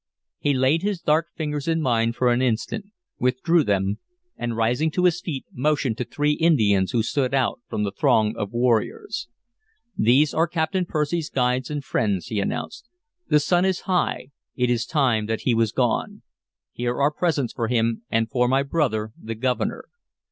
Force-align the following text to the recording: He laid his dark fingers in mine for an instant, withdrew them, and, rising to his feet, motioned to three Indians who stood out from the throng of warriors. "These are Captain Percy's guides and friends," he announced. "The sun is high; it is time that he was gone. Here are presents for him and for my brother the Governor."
He 0.39 0.55
laid 0.55 0.81
his 0.81 0.99
dark 0.99 1.27
fingers 1.35 1.67
in 1.67 1.79
mine 1.79 2.13
for 2.13 2.33
an 2.33 2.41
instant, 2.41 2.85
withdrew 3.19 3.63
them, 3.63 3.99
and, 4.35 4.57
rising 4.57 4.89
to 4.89 5.05
his 5.05 5.21
feet, 5.21 5.45
motioned 5.53 5.95
to 5.99 6.03
three 6.05 6.31
Indians 6.31 6.89
who 6.89 7.03
stood 7.03 7.35
out 7.35 7.61
from 7.69 7.83
the 7.83 7.91
throng 7.91 8.35
of 8.35 8.51
warriors. 8.51 9.27
"These 9.95 10.33
are 10.33 10.47
Captain 10.47 10.87
Percy's 10.87 11.29
guides 11.29 11.69
and 11.69 11.85
friends," 11.85 12.25
he 12.29 12.39
announced. 12.39 12.89
"The 13.27 13.39
sun 13.39 13.63
is 13.63 13.81
high; 13.81 14.29
it 14.55 14.71
is 14.71 14.87
time 14.87 15.27
that 15.27 15.41
he 15.41 15.53
was 15.53 15.71
gone. 15.71 16.23
Here 16.71 16.99
are 16.99 17.11
presents 17.11 17.53
for 17.53 17.67
him 17.67 18.01
and 18.09 18.27
for 18.27 18.47
my 18.47 18.63
brother 18.63 19.11
the 19.21 19.35
Governor." 19.35 19.85